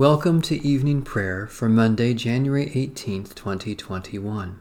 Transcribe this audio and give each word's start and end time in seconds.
Welcome 0.00 0.40
to 0.42 0.66
evening 0.66 1.02
prayer 1.02 1.46
for 1.46 1.68
Monday, 1.68 2.14
January 2.14 2.70
18th, 2.74 3.34
2021. 3.34 4.58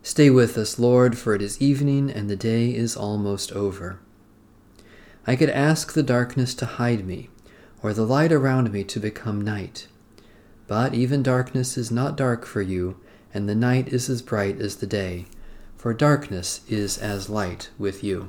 Stay 0.00 0.30
with 0.30 0.56
us, 0.56 0.78
Lord, 0.78 1.18
for 1.18 1.34
it 1.34 1.42
is 1.42 1.60
evening 1.60 2.08
and 2.08 2.30
the 2.30 2.36
day 2.36 2.72
is 2.72 2.96
almost 2.96 3.50
over. 3.50 3.98
I 5.26 5.34
could 5.34 5.50
ask 5.50 5.92
the 5.92 6.04
darkness 6.04 6.54
to 6.54 6.66
hide 6.66 7.04
me, 7.04 7.30
or 7.82 7.92
the 7.92 8.06
light 8.06 8.30
around 8.30 8.70
me 8.70 8.84
to 8.84 9.00
become 9.00 9.40
night. 9.40 9.88
But 10.68 10.94
even 10.94 11.24
darkness 11.24 11.76
is 11.76 11.90
not 11.90 12.16
dark 12.16 12.46
for 12.46 12.62
you, 12.62 13.00
and 13.34 13.48
the 13.48 13.56
night 13.56 13.88
is 13.88 14.08
as 14.08 14.22
bright 14.22 14.60
as 14.60 14.76
the 14.76 14.86
day, 14.86 15.26
for 15.76 15.92
darkness 15.92 16.60
is 16.68 16.96
as 16.96 17.28
light 17.28 17.70
with 17.76 18.04
you. 18.04 18.28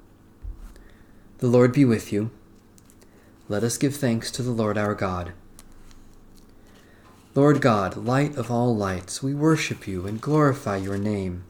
The 1.41 1.47
Lord 1.47 1.73
be 1.73 1.85
with 1.85 2.13
you. 2.13 2.29
Let 3.49 3.63
us 3.63 3.79
give 3.79 3.95
thanks 3.95 4.29
to 4.29 4.43
the 4.43 4.51
Lord 4.51 4.77
our 4.77 4.93
God. 4.93 5.33
Lord 7.33 7.61
God, 7.61 7.97
light 7.97 8.35
of 8.37 8.51
all 8.51 8.75
lights, 8.75 9.23
we 9.23 9.33
worship 9.33 9.87
you 9.87 10.05
and 10.05 10.21
glorify 10.21 10.77
your 10.77 10.99
name. 10.99 11.43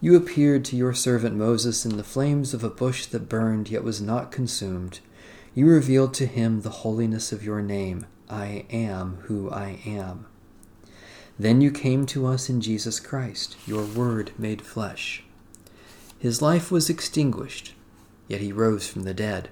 You 0.00 0.16
appeared 0.16 0.64
to 0.64 0.76
your 0.76 0.94
servant 0.94 1.36
Moses 1.36 1.84
in 1.84 1.98
the 1.98 2.04
flames 2.04 2.54
of 2.54 2.64
a 2.64 2.70
bush 2.70 3.04
that 3.04 3.28
burned 3.28 3.68
yet 3.68 3.84
was 3.84 4.00
not 4.00 4.32
consumed. 4.32 5.00
You 5.54 5.66
revealed 5.66 6.14
to 6.14 6.26
him 6.26 6.62
the 6.62 6.70
holiness 6.70 7.30
of 7.30 7.44
your 7.44 7.60
name. 7.60 8.06
I 8.30 8.64
am 8.70 9.18
who 9.24 9.50
I 9.50 9.78
am. 9.84 10.24
Then 11.38 11.60
you 11.60 11.70
came 11.70 12.06
to 12.06 12.24
us 12.24 12.48
in 12.48 12.62
Jesus 12.62 12.98
Christ, 12.98 13.58
your 13.66 13.84
Word 13.84 14.32
made 14.38 14.62
flesh. 14.62 15.22
His 16.18 16.40
life 16.40 16.70
was 16.70 16.88
extinguished 16.88 17.74
yet 18.28 18.40
he 18.40 18.52
rose 18.52 18.86
from 18.86 19.02
the 19.02 19.14
dead. 19.14 19.48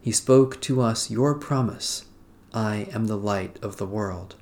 He 0.00 0.10
spoke 0.12 0.60
to 0.62 0.80
us 0.80 1.10
your 1.10 1.34
promise 1.34 2.06
I 2.52 2.88
am 2.92 3.06
the 3.06 3.16
light 3.16 3.58
of 3.62 3.76
the 3.76 3.86
world. 3.86 4.34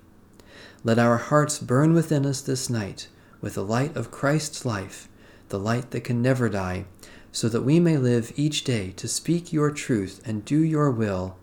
Let 0.84 0.98
our 0.98 1.18
hearts 1.18 1.58
burn 1.58 1.92
within 1.92 2.24
us 2.24 2.40
this 2.40 2.70
night 2.70 3.08
with 3.40 3.54
the 3.54 3.64
light 3.64 3.96
of 3.96 4.10
Christ's 4.10 4.64
life, 4.64 5.08
the 5.48 5.58
light 5.58 5.90
that 5.90 6.04
can 6.04 6.22
never 6.22 6.48
die, 6.48 6.86
so 7.32 7.48
that 7.48 7.62
we 7.62 7.78
may 7.78 7.96
live 7.96 8.32
each 8.36 8.64
day 8.64 8.92
to 8.92 9.06
speak 9.06 9.52
your 9.52 9.70
truth 9.70 10.20
and 10.24 10.44
do 10.44 10.58
your 10.60 10.90
will, 10.90 11.36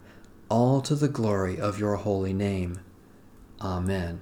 all 0.49 0.81
to 0.81 0.95
the 0.95 1.07
glory 1.07 1.59
of 1.59 1.79
your 1.79 1.95
holy 1.95 2.33
name. 2.33 2.79
Amen. 3.61 4.21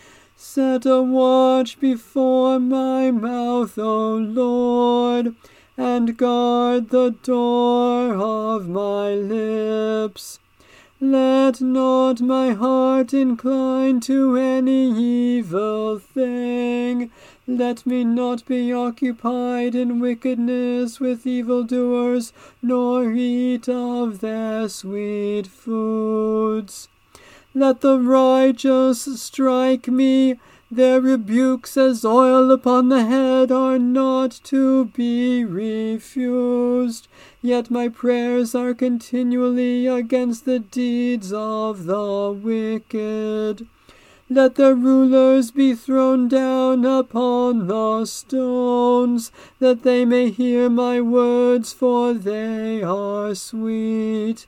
Set 0.43 0.87
a 0.87 1.03
watch 1.03 1.79
before 1.79 2.59
my 2.59 3.11
mouth, 3.11 3.77
O 3.77 4.15
Lord, 4.15 5.35
and 5.77 6.17
guard 6.17 6.89
the 6.89 7.11
door 7.21 8.15
of 8.15 8.67
my 8.67 9.13
lips. 9.13 10.39
Let 10.99 11.61
not 11.61 12.21
my 12.21 12.53
heart 12.53 13.13
incline 13.13 13.99
to 14.01 14.35
any 14.35 14.89
evil 14.89 15.99
thing. 15.99 17.11
Let 17.45 17.85
me 17.85 18.03
not 18.03 18.43
be 18.47 18.73
occupied 18.73 19.75
in 19.75 19.99
wickedness 19.99 20.99
with 20.99 21.27
evildoers, 21.27 22.33
nor 22.63 23.11
eat 23.11 23.69
of 23.69 24.21
their 24.21 24.67
sweet 24.69 25.45
foods. 25.45 26.89
Let 27.53 27.81
the 27.81 27.99
righteous 27.99 29.21
strike 29.21 29.89
me. 29.89 30.39
Their 30.71 31.01
rebukes 31.01 31.75
as 31.75 32.05
oil 32.05 32.49
upon 32.49 32.87
the 32.87 33.03
head 33.03 33.51
are 33.51 33.77
not 33.77 34.39
to 34.45 34.85
be 34.85 35.43
refused. 35.43 37.09
Yet 37.41 37.69
my 37.69 37.89
prayers 37.89 38.55
are 38.55 38.73
continually 38.73 39.85
against 39.85 40.45
the 40.45 40.59
deeds 40.59 41.33
of 41.33 41.83
the 41.83 42.31
wicked. 42.31 43.67
Let 44.29 44.55
the 44.55 44.73
rulers 44.73 45.51
be 45.51 45.75
thrown 45.75 46.29
down 46.29 46.85
upon 46.85 47.67
the 47.67 48.05
stones, 48.05 49.29
that 49.59 49.83
they 49.83 50.05
may 50.05 50.29
hear 50.29 50.69
my 50.69 51.01
words, 51.01 51.73
for 51.73 52.13
they 52.13 52.81
are 52.81 53.35
sweet 53.35 54.47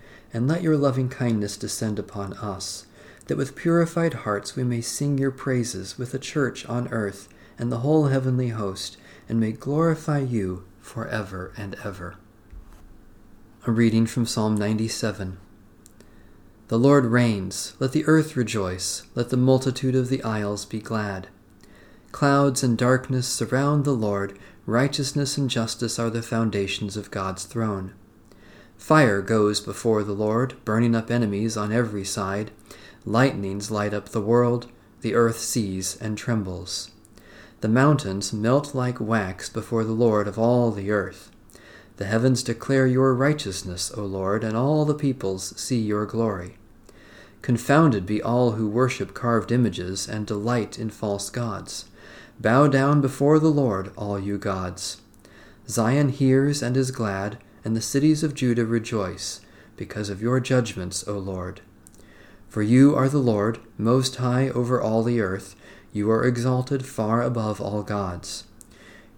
and 0.33 0.47
let 0.47 0.61
your 0.61 0.77
loving 0.77 1.09
kindness 1.09 1.57
descend 1.57 1.99
upon 1.99 2.33
us, 2.33 2.85
that 3.27 3.37
with 3.37 3.55
purified 3.55 4.13
hearts 4.13 4.55
we 4.55 4.63
may 4.63 4.81
sing 4.81 5.17
your 5.17 5.31
praises 5.31 5.97
with 5.97 6.11
the 6.11 6.19
church 6.19 6.65
on 6.67 6.87
earth 6.89 7.27
and 7.57 7.71
the 7.71 7.79
whole 7.79 8.07
heavenly 8.07 8.49
host, 8.49 8.97
and 9.29 9.39
may 9.39 9.51
glorify 9.51 10.19
you 10.19 10.65
for 10.79 11.07
ever 11.07 11.53
and 11.57 11.75
ever. 11.83 12.15
A 13.67 13.71
reading 13.71 14.07
from 14.07 14.25
Psalm 14.25 14.55
97. 14.55 15.37
The 16.69 16.79
Lord 16.79 17.05
reigns, 17.05 17.73
let 17.79 17.91
the 17.91 18.05
earth 18.05 18.35
rejoice, 18.35 19.03
let 19.13 19.29
the 19.29 19.37
multitude 19.37 19.93
of 19.93 20.09
the 20.09 20.23
isles 20.23 20.65
be 20.65 20.79
glad. 20.79 21.27
Clouds 22.11 22.63
and 22.63 22.77
darkness 22.77 23.27
surround 23.27 23.85
the 23.85 23.91
Lord, 23.91 24.39
righteousness 24.65 25.37
and 25.37 25.49
justice 25.49 25.99
are 25.99 26.09
the 26.09 26.21
foundations 26.21 26.97
of 26.97 27.11
God's 27.11 27.43
throne. 27.43 27.93
Fire 28.81 29.21
goes 29.21 29.61
before 29.61 30.03
the 30.03 30.11
Lord, 30.11 30.55
burning 30.65 30.95
up 30.95 31.11
enemies 31.11 31.55
on 31.55 31.71
every 31.71 32.03
side. 32.03 32.49
Lightnings 33.05 33.69
light 33.69 33.93
up 33.93 34.09
the 34.09 34.19
world, 34.19 34.65
the 35.01 35.13
earth 35.13 35.37
sees 35.37 35.95
and 36.01 36.17
trembles. 36.17 36.89
The 37.61 37.69
mountains 37.69 38.33
melt 38.33 38.73
like 38.73 38.99
wax 38.99 39.49
before 39.49 39.83
the 39.83 39.91
Lord 39.91 40.27
of 40.27 40.39
all 40.39 40.71
the 40.71 40.89
earth. 40.89 41.29
The 41.97 42.05
heavens 42.05 42.41
declare 42.41 42.87
your 42.87 43.13
righteousness, 43.13 43.91
O 43.95 44.03
Lord, 44.03 44.43
and 44.43 44.57
all 44.57 44.83
the 44.83 44.95
peoples 44.95 45.53
see 45.61 45.79
your 45.79 46.07
glory. 46.07 46.57
Confounded 47.43 48.07
be 48.07 48.19
all 48.19 48.53
who 48.53 48.67
worship 48.67 49.13
carved 49.13 49.51
images 49.51 50.09
and 50.09 50.25
delight 50.25 50.79
in 50.79 50.89
false 50.89 51.29
gods. 51.29 51.85
Bow 52.39 52.65
down 52.67 52.99
before 52.99 53.37
the 53.37 53.49
Lord, 53.49 53.91
all 53.95 54.19
you 54.19 54.39
gods. 54.39 55.01
Zion 55.69 56.09
hears 56.09 56.63
and 56.63 56.75
is 56.75 56.89
glad 56.89 57.37
and 57.63 57.75
the 57.75 57.81
cities 57.81 58.23
of 58.23 58.33
Judah 58.33 58.65
rejoice, 58.65 59.41
because 59.77 60.09
of 60.09 60.21
your 60.21 60.39
judgments, 60.39 61.07
O 61.07 61.17
Lord. 61.17 61.61
For 62.49 62.61
you 62.61 62.95
are 62.95 63.09
the 63.09 63.17
Lord, 63.17 63.59
most 63.77 64.17
high 64.17 64.49
over 64.49 64.81
all 64.81 65.03
the 65.03 65.21
earth, 65.21 65.55
you 65.93 66.09
are 66.11 66.25
exalted 66.25 66.85
far 66.85 67.21
above 67.21 67.59
all 67.61 67.83
gods. 67.83 68.45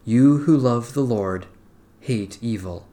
You 0.05 0.39
who 0.39 0.57
love 0.57 0.93
the 0.93 1.01
Lord 1.01 1.45
hate 1.99 2.37
evil. 2.41 2.87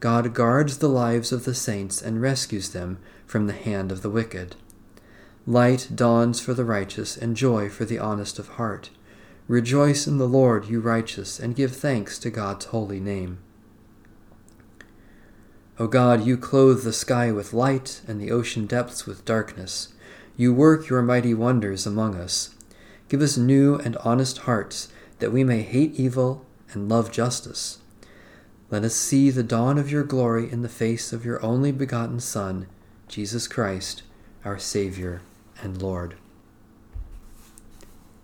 God 0.00 0.34
guards 0.34 0.78
the 0.78 0.88
lives 0.88 1.32
of 1.32 1.44
the 1.44 1.54
saints 1.54 2.00
and 2.00 2.22
rescues 2.22 2.70
them 2.70 2.98
from 3.26 3.46
the 3.46 3.52
hand 3.52 3.92
of 3.92 4.02
the 4.02 4.10
wicked. 4.10 4.56
Light 5.46 5.88
dawns 5.94 6.40
for 6.40 6.54
the 6.54 6.64
righteous 6.64 7.16
and 7.16 7.36
joy 7.36 7.68
for 7.68 7.84
the 7.84 7.98
honest 7.98 8.38
of 8.38 8.48
heart. 8.48 8.90
Rejoice 9.46 10.06
in 10.06 10.16
the 10.16 10.28
Lord, 10.28 10.66
you 10.66 10.80
righteous, 10.80 11.38
and 11.38 11.54
give 11.54 11.76
thanks 11.76 12.18
to 12.20 12.30
God's 12.30 12.66
holy 12.66 12.98
name. 12.98 13.38
O 15.76 15.88
God, 15.88 16.24
you 16.24 16.36
clothe 16.36 16.84
the 16.84 16.92
sky 16.92 17.32
with 17.32 17.52
light 17.52 18.00
and 18.06 18.20
the 18.20 18.30
ocean 18.30 18.66
depths 18.66 19.06
with 19.06 19.24
darkness. 19.24 19.88
You 20.36 20.54
work 20.54 20.88
your 20.88 21.02
mighty 21.02 21.34
wonders 21.34 21.84
among 21.84 22.14
us. 22.14 22.54
Give 23.08 23.20
us 23.20 23.36
new 23.36 23.76
and 23.76 23.96
honest 23.98 24.38
hearts, 24.38 24.88
that 25.18 25.32
we 25.32 25.42
may 25.42 25.62
hate 25.62 25.98
evil 25.98 26.46
and 26.72 26.88
love 26.88 27.10
justice. 27.10 27.78
Let 28.70 28.84
us 28.84 28.94
see 28.94 29.30
the 29.30 29.42
dawn 29.42 29.76
of 29.76 29.90
your 29.90 30.04
glory 30.04 30.50
in 30.50 30.62
the 30.62 30.68
face 30.68 31.12
of 31.12 31.24
your 31.24 31.44
only 31.44 31.72
begotten 31.72 32.20
Son, 32.20 32.66
Jesus 33.08 33.48
Christ, 33.48 34.04
our 34.44 34.58
Savior 34.58 35.22
and 35.60 35.82
Lord. 35.82 36.14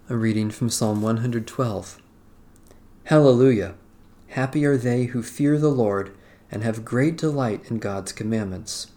A 0.08 0.16
reading 0.16 0.50
from 0.50 0.70
Psalm 0.70 1.02
112. 1.02 2.00
Hallelujah! 3.04 3.74
Happy 4.28 4.64
are 4.64 4.76
they 4.76 5.04
who 5.06 5.22
fear 5.22 5.58
the 5.58 5.68
Lord 5.68 6.12
and 6.50 6.62
have 6.62 6.84
great 6.84 7.16
delight 7.16 7.70
in 7.70 7.78
God's 7.78 8.12
commandments. 8.12 8.88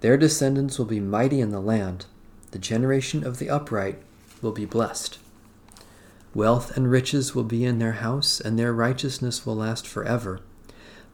Their 0.00 0.16
descendants 0.16 0.78
will 0.78 0.86
be 0.86 1.00
mighty 1.00 1.40
in 1.40 1.50
the 1.50 1.60
land. 1.60 2.06
The 2.50 2.58
generation 2.58 3.24
of 3.24 3.38
the 3.38 3.50
upright 3.50 4.00
will 4.42 4.52
be 4.52 4.64
blessed. 4.64 5.18
Wealth 6.34 6.76
and 6.76 6.90
riches 6.90 7.34
will 7.34 7.44
be 7.44 7.64
in 7.64 7.78
their 7.78 7.92
house, 7.92 8.40
and 8.40 8.58
their 8.58 8.72
righteousness 8.72 9.44
will 9.44 9.56
last 9.56 9.86
forever. 9.86 10.40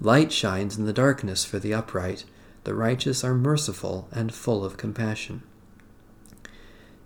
Light 0.01 0.31
shines 0.31 0.77
in 0.77 0.85
the 0.85 0.93
darkness 0.93 1.45
for 1.45 1.59
the 1.59 1.73
upright. 1.73 2.25
The 2.65 2.75
righteous 2.75 3.25
are 3.25 3.35
merciful 3.35 4.09
and 4.13 4.35
full 4.35 4.65
of 4.65 4.77
compassion. 4.77 5.43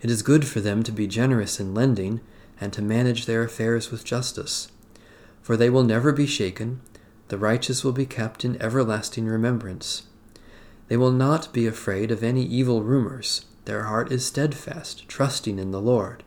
It 0.01 0.11
is 0.11 0.23
good 0.23 0.47
for 0.47 0.61
them 0.61 0.83
to 0.83 0.93
be 0.93 1.07
generous 1.07 1.61
in 1.61 1.75
lending 1.75 2.21
and 2.61 2.73
to 2.73 2.83
manage 2.83 3.27
their 3.27 3.43
affairs 3.43 3.91
with 3.91 4.05
justice. 4.05 4.69
For 5.41 5.57
they 5.57 5.71
will 5.71 5.85
never 5.85 6.13
be 6.13 6.27
shaken, 6.27 6.81
the 7.31 7.39
righteous 7.39 7.85
will 7.85 7.93
be 7.93 8.07
kept 8.07 8.45
in 8.45 8.61
everlasting 8.61 9.25
remembrance. 9.27 10.03
They 10.89 10.97
will 10.97 11.13
not 11.13 11.53
be 11.53 11.65
afraid 11.65 12.11
of 12.11 12.25
any 12.25 12.43
evil 12.45 12.83
rumors. 12.83 13.45
Their 13.67 13.85
heart 13.85 14.11
is 14.11 14.27
steadfast, 14.27 15.09
trusting 15.09 15.61
in 15.61 15.71
the 15.71 15.81
Lord. 15.81 16.25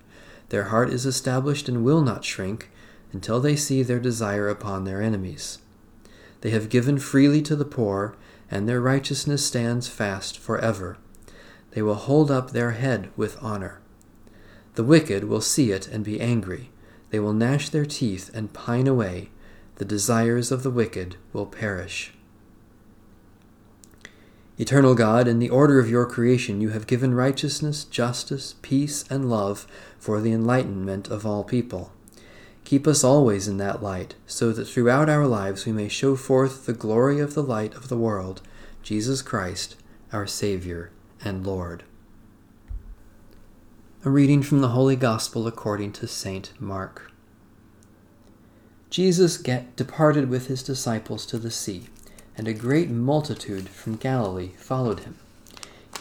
Their 0.48 0.66
heart 0.66 0.90
is 0.90 1.06
established 1.06 1.68
and 1.68 1.84
will 1.84 2.02
not 2.02 2.24
shrink 2.24 2.70
until 3.12 3.42
they 3.42 3.58
see 3.58 3.84
their 3.84 4.00
desire 4.00 4.48
upon 4.48 4.86
their 4.86 5.02
enemies. 5.02 5.58
They 6.40 6.52
have 6.52 6.70
given 6.70 6.98
freely 7.00 7.42
to 7.42 7.56
the 7.58 7.66
poor, 7.66 8.16
and 8.50 8.68
their 8.68 8.80
righteousness 8.80 9.46
stands 9.46 9.90
fast 9.90 10.40
forever. 10.40 10.98
They 11.72 11.82
will 11.82 11.96
hold 11.96 12.32
up 12.32 12.52
their 12.52 12.72
head 12.72 13.10
with 13.18 13.38
honor. 13.44 13.82
The 14.76 14.86
wicked 14.86 15.26
will 15.26 15.42
see 15.42 15.72
it 15.72 15.86
and 15.90 16.06
be 16.06 16.22
angry. 16.22 16.72
They 17.10 17.20
will 17.20 17.34
gnash 17.34 17.68
their 17.68 17.86
teeth 17.86 18.32
and 18.34 18.54
pine 18.54 18.88
away. 18.88 19.32
The 19.76 19.86
desires 19.86 20.52
of 20.52 20.64
the 20.64 20.70
wicked 20.70 21.16
will 21.32 21.46
perish. 21.46 22.14
Eternal 24.58 24.94
God, 24.94 25.28
in 25.28 25.40
the 25.40 25.50
order 25.50 25.80
of 25.80 25.90
your 25.90 26.06
creation, 26.06 26.62
you 26.62 26.70
have 26.70 26.86
given 26.86 27.16
righteousness, 27.16 27.84
justice, 27.84 28.54
peace, 28.62 29.04
and 29.10 29.30
love 29.30 29.66
for 29.98 30.22
the 30.22 30.32
enlightenment 30.32 31.08
of 31.08 31.26
all 31.26 31.44
people. 31.44 31.92
Keep 32.64 32.86
us 32.86 33.04
always 33.04 33.48
in 33.48 33.58
that 33.58 33.82
light, 33.82 34.14
so 34.28 34.52
that 34.52 34.66
throughout 34.66 35.10
our 35.10 35.26
lives 35.26 35.66
we 35.66 35.72
may 35.72 35.88
show 35.88 36.16
forth 36.16 36.66
the 36.66 36.74
glory 36.74 37.20
of 37.20 37.34
the 37.34 37.44
light 37.44 37.74
of 37.74 37.90
the 37.90 37.98
world, 37.98 38.42
Jesus 38.84 39.24
Christ, 39.24 39.76
our 40.12 40.28
Savior 40.28 40.92
and 41.24 41.46
Lord. 41.46 41.84
A 44.06 44.10
reading 44.10 44.44
from 44.44 44.60
the 44.62 44.70
Holy 44.70 44.96
Gospel 44.96 45.48
according 45.48 45.94
to 45.94 46.08
St. 46.08 46.52
Mark. 46.60 47.13
Jesus 48.94 49.38
departed 49.38 50.30
with 50.30 50.46
his 50.46 50.62
disciples 50.62 51.26
to 51.26 51.40
the 51.40 51.50
sea, 51.50 51.86
and 52.38 52.48
a 52.48 52.54
great 52.54 52.92
multitude 52.92 53.68
from 53.68 53.96
Galilee 53.96 54.52
followed 54.58 55.00
him. 55.00 55.18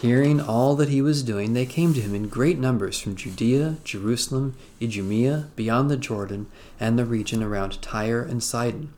Hearing 0.01 0.43
all 0.43 0.77
that 0.77 0.91
he 0.91 1.01
was 1.01 1.23
doing, 1.23 1.55
they 1.55 1.65
came 1.65 1.95
to 1.95 2.03
him 2.03 2.15
in 2.15 2.29
great 2.29 2.59
numbers 2.59 3.01
from 3.01 3.17
Judea, 3.17 3.79
Jerusalem, 3.83 4.57
Idumea, 4.83 5.49
beyond 5.57 5.91
the 5.91 5.97
Jordan, 5.97 6.49
and 6.79 6.99
the 6.99 7.07
region 7.07 7.43
around 7.43 7.81
Tyre 7.81 8.21
and 8.21 8.43
Sidon. 8.43 8.93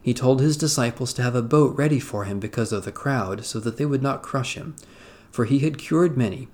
He 0.00 0.14
told 0.14 0.40
his 0.40 0.56
disciples 0.56 1.12
to 1.12 1.22
have 1.22 1.34
a 1.34 1.42
boat 1.42 1.76
ready 1.76 2.00
for 2.00 2.24
him 2.24 2.40
because 2.40 2.72
of 2.72 2.86
the 2.86 2.92
crowd, 2.92 3.44
so 3.44 3.60
that 3.60 3.76
they 3.76 3.84
would 3.84 4.02
not 4.02 4.22
crush 4.22 4.54
him 4.54 4.76
for 5.34 5.46
he 5.46 5.58
had 5.58 5.78
cured 5.78 6.16
many, 6.16 6.46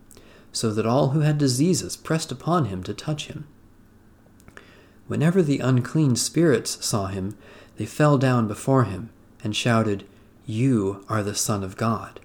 so 0.52 0.73
that 0.73 0.87
all 0.87 1.11
who 1.11 1.20
had 1.20 1.37
diseases 1.37 1.99
pressed 1.99 2.32
upon 2.32 2.64
him 2.64 2.82
to 2.82 2.94
touch 2.94 3.26
him. 3.26 3.47
Whenever 5.11 5.43
the 5.43 5.59
unclean 5.59 6.15
spirits 6.15 6.87
saw 6.87 7.09
him, 7.09 7.37
they 7.79 7.85
fell 7.85 8.17
down 8.17 8.47
before 8.47 8.85
him 8.85 9.11
and 9.43 9.57
shouted, 9.57 10.05
You 10.47 11.05
are 11.09 11.25
the 11.25 11.35
Son 11.35 11.65
of 11.65 11.77
God. 11.77 12.21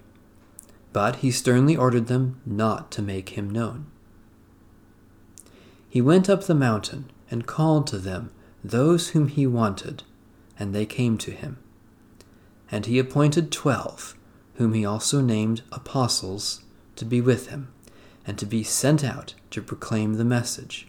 But 0.92 1.16
he 1.16 1.32
sternly 1.32 1.76
ordered 1.76 2.06
them 2.06 2.40
not 2.46 2.92
to 2.92 3.02
make 3.02 3.30
him 3.30 3.50
known. 3.50 3.86
He 5.88 6.00
went 6.00 6.30
up 6.30 6.44
the 6.44 6.54
mountain 6.54 7.10
and 7.28 7.44
called 7.44 7.88
to 7.88 7.98
them 7.98 8.30
those 8.62 9.08
whom 9.08 9.26
he 9.26 9.48
wanted, 9.48 10.04
and 10.56 10.72
they 10.72 10.86
came 10.86 11.18
to 11.18 11.32
him. 11.32 11.58
And 12.70 12.86
he 12.86 13.00
appointed 13.00 13.50
twelve 13.50 14.14
whom 14.58 14.74
he 14.74 14.84
also 14.84 15.20
named 15.20 15.62
apostles, 15.72 16.62
to 16.94 17.04
be 17.04 17.20
with 17.20 17.48
him, 17.48 17.66
and 18.24 18.38
to 18.38 18.46
be 18.46 18.62
sent 18.62 19.02
out 19.02 19.34
to 19.50 19.60
proclaim 19.60 20.14
the 20.14 20.24
message, 20.24 20.86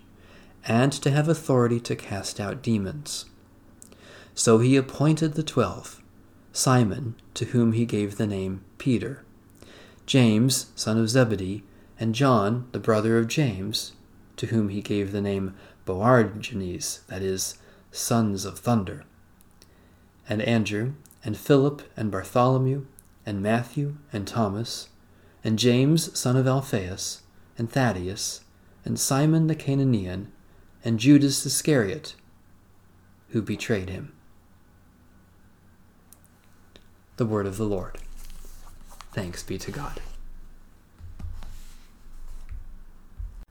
and 0.67 0.91
to 0.91 1.09
have 1.09 1.29
authority 1.29 1.79
to 1.79 1.95
cast 1.95 2.39
out 2.39 2.61
demons. 2.61 3.25
So 4.35 4.59
he 4.59 4.75
appointed 4.75 5.33
the 5.33 5.43
twelve 5.43 6.01
Simon, 6.51 7.15
to 7.35 7.45
whom 7.45 7.71
he 7.73 7.85
gave 7.85 8.17
the 8.17 8.27
name 8.27 8.63
Peter, 8.77 9.23
James, 10.05 10.71
son 10.75 10.97
of 10.97 11.09
Zebedee, 11.09 11.63
and 11.99 12.15
John, 12.15 12.67
the 12.71 12.79
brother 12.79 13.17
of 13.17 13.27
James, 13.27 13.93
to 14.37 14.47
whom 14.47 14.69
he 14.69 14.81
gave 14.81 15.11
the 15.11 15.21
name 15.21 15.53
Boanerges, 15.85 17.01
that 17.07 17.21
is, 17.21 17.59
sons 17.91 18.43
of 18.43 18.59
thunder, 18.59 19.03
and 20.27 20.41
Andrew, 20.41 20.93
and 21.23 21.37
Philip, 21.37 21.83
and 21.95 22.11
Bartholomew, 22.11 22.85
and 23.25 23.41
Matthew, 23.41 23.97
and 24.11 24.27
Thomas, 24.27 24.89
and 25.43 25.59
James 25.59 26.17
son 26.17 26.35
of 26.35 26.47
Alphaeus, 26.47 27.21
and 27.57 27.71
Thaddeus, 27.71 28.41
and 28.83 28.99
Simon 28.99 29.47
the 29.47 29.55
Cananean, 29.55 30.31
and 30.87 31.01
Judas 31.01 31.45
Iscariot, 31.45 32.15
who 33.31 33.41
betrayed 33.41 33.89
him. 33.89 34.13
The 37.17 37.25
word 37.25 37.45
of 37.45 37.57
the 37.57 37.65
Lord. 37.65 37.97
Thanks 39.11 39.43
be 39.43 39.57
to 39.57 39.69
God. 39.69 39.99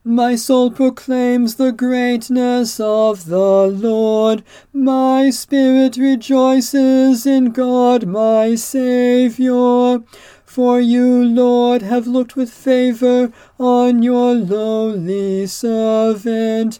My 0.03 0.35
soul 0.35 0.71
proclaims 0.71 1.57
the 1.57 1.71
greatness 1.71 2.79
of 2.79 3.25
the 3.25 3.67
Lord. 3.67 4.43
My 4.73 5.29
spirit 5.29 5.95
rejoices 5.95 7.27
in 7.27 7.51
God 7.51 8.07
my 8.07 8.55
Saviour. 8.55 10.03
For 10.43 10.81
you, 10.81 11.23
Lord, 11.23 11.83
have 11.83 12.07
looked 12.07 12.35
with 12.35 12.49
favor 12.49 13.31
on 13.59 14.01
your 14.01 14.33
lowly 14.33 15.45
servant. 15.45 16.79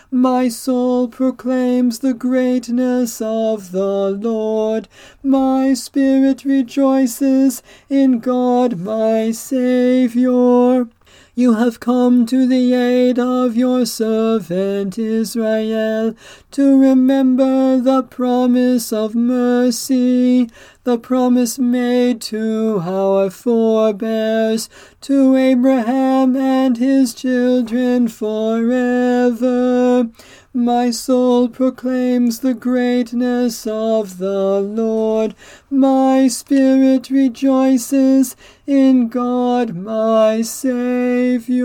My 0.13 0.49
soul 0.49 1.07
proclaims 1.07 1.99
the 1.99 2.13
greatness 2.13 3.21
of 3.21 3.71
the 3.71 4.09
Lord. 4.09 4.89
My 5.23 5.73
spirit 5.73 6.43
rejoices 6.43 7.63
in 7.89 8.19
God 8.19 8.77
my 8.77 9.31
Saviour. 9.31 10.89
You 11.33 11.53
have 11.53 11.79
come 11.79 12.25
to 12.25 12.45
the 12.45 12.73
aid 12.73 13.19
of 13.19 13.55
your 13.55 13.85
servant 13.85 14.97
Israel, 14.97 16.13
to 16.51 16.77
remember 16.77 17.79
the 17.79 18.03
promise 18.03 18.91
of 18.91 19.15
mercy, 19.15 20.49
the 20.83 20.97
promise 20.97 21.59
made 21.59 22.19
to 22.21 22.79
our 22.81 23.29
forebears, 23.29 24.67
to 25.01 25.35
Abraham 25.35 26.35
and 26.35 26.77
his 26.77 27.13
children 27.13 28.07
forever. 28.07 30.09
My 30.53 30.89
soul 30.89 31.49
proclaims 31.49 32.39
the 32.39 32.55
greatness 32.55 33.67
of 33.67 34.17
the 34.17 34.59
Lord. 34.59 35.35
My 35.69 36.27
spirit 36.27 37.09
rejoices 37.09 38.35
in 38.65 39.07
God 39.07 39.75
my 39.75 40.41
Saviour. 40.41 41.61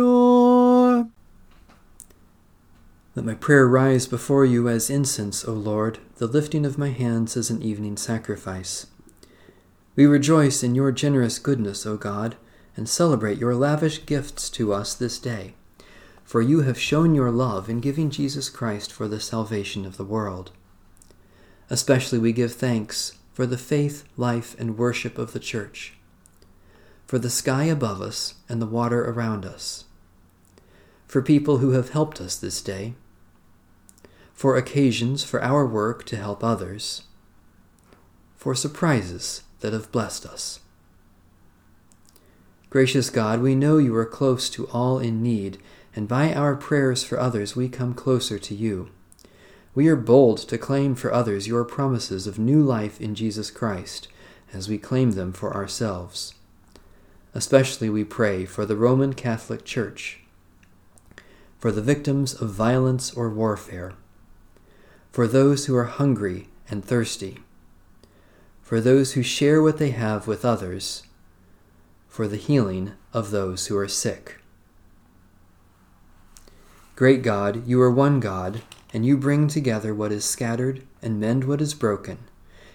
Let 3.17 3.25
my 3.25 3.35
prayer 3.35 3.67
rise 3.67 4.07
before 4.07 4.45
you 4.45 4.69
as 4.69 4.91
incense, 4.91 5.43
O 5.47 5.55
Lord, 5.55 6.01
the 6.17 6.27
lifting 6.27 6.67
of 6.67 6.77
my 6.77 6.91
hands 6.91 7.35
as 7.35 7.49
an 7.49 7.63
evening 7.63 7.97
sacrifice. 7.97 8.89
We 9.97 10.05
rejoice 10.05 10.63
in 10.63 10.75
your 10.75 10.93
generous 10.93 11.39
goodness, 11.39 11.87
O 11.87 11.97
God, 11.97 12.37
and 12.77 12.87
celebrate 12.87 13.39
your 13.39 13.55
lavish 13.55 14.05
gifts 14.05 14.51
to 14.51 14.75
us 14.75 14.95
this 14.95 15.19
day. 15.19 15.55
For 16.23 16.43
you 16.43 16.61
have 16.61 16.79
shown 16.79 17.15
your 17.15 17.31
love 17.31 17.71
in 17.71 17.81
giving 17.81 18.11
Jesus 18.11 18.51
Christ 18.51 18.93
for 18.93 19.09
the 19.09 19.21
salvation 19.21 19.87
of 19.87 19.97
the 19.97 20.05
world. 20.05 20.51
Especially 21.71 22.19
we 22.19 22.33
give 22.33 22.53
thanks 22.53 23.17
for 23.33 23.47
the 23.47 23.57
faith, 23.57 24.05
life, 24.19 24.55
and 24.59 24.77
worship 24.77 25.17
of 25.17 25.33
the 25.33 25.41
Church, 25.41 25.95
for 27.07 27.19
the 27.19 27.31
sky 27.31 27.65
above 27.65 28.03
us 28.03 28.35
and 28.49 28.61
the 28.61 28.67
water 28.67 29.03
around 29.09 29.47
us, 29.47 29.85
for 31.07 31.23
people 31.23 31.59
who 31.59 31.71
have 31.71 31.91
helped 31.91 32.21
us 32.21 32.37
this 32.37 32.61
day, 32.61 32.95
for 34.35 34.57
occasions 34.57 35.25
for 35.25 35.43
our 35.43 35.67
work 35.67 36.05
to 36.05 36.17
help 36.17 36.45
others, 36.45 37.05
for 38.37 38.55
surprises 38.55 39.43
that 39.67 39.73
have 39.73 39.91
blessed 39.91 40.25
us. 40.25 40.61
Gracious 42.71 43.11
God, 43.11 43.41
we 43.41 43.57
know 43.57 43.79
you 43.79 43.97
are 43.97 44.07
close 44.07 44.49
to 44.51 44.69
all 44.69 45.01
in 45.01 45.25
need 45.25 45.59
and 45.97 46.07
by 46.07 46.33
our 46.33 46.55
prayers 46.55 47.03
for 47.03 47.19
others 47.19 47.57
we 47.57 47.69
come 47.69 47.93
closer 47.93 48.39
to 48.39 48.55
you. 48.55 48.91
We 49.75 49.89
are 49.89 49.97
bold 49.97 50.39
to 50.39 50.57
claim 50.57 50.95
for 50.95 51.13
others 51.13 51.49
your 51.49 51.65
promises 51.65 52.29
of 52.29 52.39
new 52.39 52.63
life 52.63 53.01
in 53.01 53.17
Jesus 53.17 53.51
Christ, 53.51 54.07
as 54.53 54.69
we 54.69 54.79
claim 54.79 55.11
them 55.13 55.33
for 55.33 55.53
ourselves. 55.53 56.35
Especially 57.35 57.91
we 57.91 58.05
pray 58.05 58.45
for 58.45 58.65
the 58.65 58.77
Roman 58.77 59.15
Catholic 59.15 59.65
Church, 59.65 60.21
for 61.59 61.73
the 61.73 61.83
victims 61.83 62.35
of 62.35 62.51
violence 62.51 63.13
or 63.13 63.29
warfare, 63.29 63.95
for 65.11 65.27
those 65.27 65.67
who 65.67 65.75
are 65.75 65.87
hungry 65.87 66.47
and 66.71 66.85
thirsty, 66.85 67.39
for 68.67 68.81
those 68.81 69.13
who 69.13 69.23
share 69.23 69.63
what 69.63 69.79
they 69.79 69.91
have 69.91 70.27
with 70.27 70.45
others, 70.45 71.05
for 72.09 72.27
the 72.27 72.37
healing 72.37 72.91
of 73.13 73.31
those 73.31 73.69
who 73.69 73.79
are 73.79 73.87
sick. 73.87 74.41
Great 76.97 77.23
God, 77.23 77.65
you 77.65 77.81
are 77.81 77.93
one 77.93 78.19
God, 78.19 78.63
and 78.93 79.07
you 79.07 79.17
bring 79.17 79.47
together 79.47 79.95
what 79.95 80.11
is 80.11 80.25
scattered 80.25 80.83
and 81.01 81.21
mend 81.21 81.45
what 81.45 81.61
is 81.61 81.75
broken. 81.75 82.19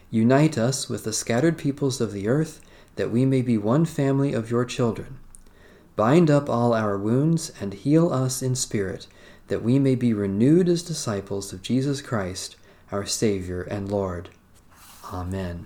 Unite 0.09 0.57
us 0.57 0.87
with 0.87 1.03
the 1.03 1.11
scattered 1.11 1.57
peoples 1.57 1.99
of 1.99 2.13
the 2.13 2.25
earth, 2.25 2.61
that 2.95 3.11
we 3.11 3.25
may 3.25 3.41
be 3.41 3.57
one 3.57 3.83
family 3.83 4.31
of 4.31 4.49
your 4.49 4.63
children. 4.63 5.19
Bind 5.97 6.31
up 6.31 6.49
all 6.49 6.73
our 6.73 6.97
wounds 6.97 7.51
and 7.59 7.73
heal 7.73 8.13
us 8.13 8.41
in 8.41 8.55
spirit, 8.55 9.07
that 9.49 9.61
we 9.61 9.77
may 9.77 9.95
be 9.95 10.13
renewed 10.13 10.69
as 10.69 10.83
disciples 10.83 11.51
of 11.51 11.61
Jesus 11.61 12.01
Christ, 12.01 12.55
our 12.93 13.05
Savior 13.05 13.63
and 13.63 13.91
Lord. 13.91 14.29
Amen. 15.11 15.65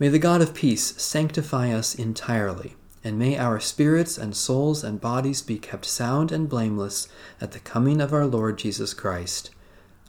May 0.00 0.08
the 0.08 0.18
God 0.18 0.42
of 0.42 0.54
peace 0.54 1.00
sanctify 1.00 1.70
us 1.70 1.94
entirely 1.94 2.74
and 3.02 3.18
may 3.18 3.38
our 3.38 3.60
spirits 3.60 4.18
and 4.18 4.36
souls 4.36 4.84
and 4.84 5.00
bodies 5.00 5.40
be 5.42 5.58
kept 5.58 5.84
sound 5.84 6.30
and 6.32 6.48
blameless 6.48 7.08
at 7.40 7.52
the 7.52 7.60
coming 7.60 8.00
of 8.00 8.12
our 8.12 8.26
Lord 8.26 8.58
Jesus 8.58 8.92
Christ. 8.92 9.50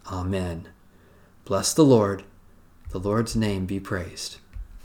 Amen. 0.07 0.67
Bless 1.45 1.73
the 1.73 1.85
Lord. 1.85 2.23
The 2.89 2.99
Lord's 2.99 3.35
name 3.35 3.65
be 3.65 3.79
praised. 3.79 4.37